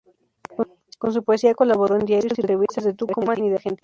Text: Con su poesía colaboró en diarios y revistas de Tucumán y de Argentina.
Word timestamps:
Con 0.97 1.13
su 1.13 1.23
poesía 1.23 1.53
colaboró 1.53 1.95
en 1.95 2.07
diarios 2.07 2.39
y 2.39 2.41
revistas 2.41 2.85
de 2.85 2.95
Tucumán 2.95 3.37
y 3.43 3.49
de 3.49 3.55
Argentina. 3.57 3.79